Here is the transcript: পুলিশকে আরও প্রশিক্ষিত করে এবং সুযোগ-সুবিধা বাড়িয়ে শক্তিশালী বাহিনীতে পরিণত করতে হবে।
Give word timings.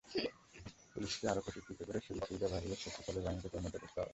পুলিশকে 0.91 1.25
আরও 1.27 1.41
প্রশিক্ষিত 1.41 1.79
করে 1.79 1.97
এবং 1.97 2.05
সুযোগ-সুবিধা 2.07 2.47
বাড়িয়ে 2.47 2.75
শক্তিশালী 2.75 3.19
বাহিনীতে 3.19 3.49
পরিণত 3.49 3.75
করতে 3.75 3.97
হবে। 3.97 4.09